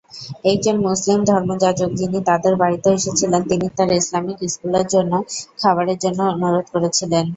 [0.45, 5.13] একজন মুসলিম ধর্মযাজক যিনি তাদের বাড়িতে এসেছিলেন তিনি তার ইসলামিক স্কুলের জন্য
[5.59, 7.25] খাবারের জন্য অনুরোধ করেছিলেন।